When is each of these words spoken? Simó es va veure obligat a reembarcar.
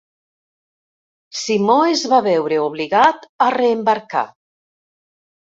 Simó 1.41 1.75
es 1.89 2.05
va 2.13 2.21
veure 2.29 2.59
obligat 2.65 3.29
a 3.49 3.53
reembarcar. 3.59 4.27